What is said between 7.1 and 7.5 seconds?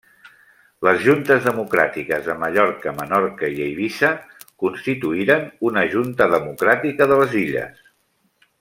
de les